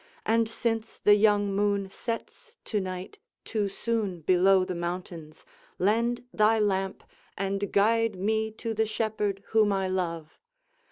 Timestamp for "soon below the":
3.69-4.73